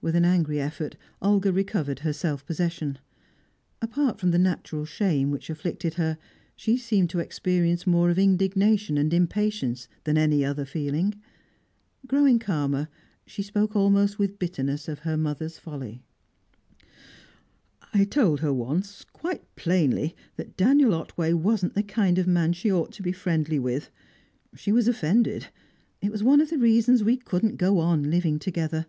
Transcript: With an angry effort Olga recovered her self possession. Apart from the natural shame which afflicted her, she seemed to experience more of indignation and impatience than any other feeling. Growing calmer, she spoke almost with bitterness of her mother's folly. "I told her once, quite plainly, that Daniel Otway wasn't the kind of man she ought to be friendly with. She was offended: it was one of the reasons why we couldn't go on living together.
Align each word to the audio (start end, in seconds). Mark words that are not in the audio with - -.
With 0.00 0.14
an 0.14 0.24
angry 0.24 0.60
effort 0.60 0.94
Olga 1.20 1.52
recovered 1.52 1.98
her 2.06 2.12
self 2.12 2.46
possession. 2.46 2.98
Apart 3.82 4.20
from 4.20 4.30
the 4.30 4.38
natural 4.38 4.84
shame 4.84 5.32
which 5.32 5.50
afflicted 5.50 5.94
her, 5.94 6.16
she 6.54 6.76
seemed 6.76 7.10
to 7.10 7.18
experience 7.18 7.84
more 7.84 8.08
of 8.08 8.20
indignation 8.20 8.96
and 8.96 9.12
impatience 9.12 9.88
than 10.04 10.16
any 10.16 10.44
other 10.44 10.64
feeling. 10.64 11.20
Growing 12.06 12.38
calmer, 12.38 12.86
she 13.26 13.42
spoke 13.42 13.74
almost 13.74 14.16
with 14.16 14.38
bitterness 14.38 14.86
of 14.86 15.00
her 15.00 15.16
mother's 15.16 15.58
folly. 15.58 16.04
"I 17.92 18.04
told 18.04 18.38
her 18.38 18.52
once, 18.52 19.04
quite 19.12 19.42
plainly, 19.56 20.14
that 20.36 20.56
Daniel 20.56 20.94
Otway 20.94 21.32
wasn't 21.32 21.74
the 21.74 21.82
kind 21.82 22.16
of 22.16 22.28
man 22.28 22.52
she 22.52 22.70
ought 22.70 22.92
to 22.92 23.02
be 23.02 23.10
friendly 23.10 23.58
with. 23.58 23.90
She 24.54 24.70
was 24.70 24.86
offended: 24.86 25.48
it 26.00 26.12
was 26.12 26.22
one 26.22 26.40
of 26.40 26.48
the 26.48 26.58
reasons 26.58 27.02
why 27.02 27.06
we 27.06 27.16
couldn't 27.16 27.56
go 27.56 27.80
on 27.80 28.08
living 28.08 28.38
together. 28.38 28.86